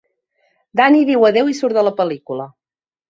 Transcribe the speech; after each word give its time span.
Danny 0.81 1.03
diu 1.09 1.27
adéu 1.29 1.51
i 1.51 1.55
surt 1.59 1.79
de 1.81 1.85
la 1.89 1.93
pel·lícula. 2.01 2.49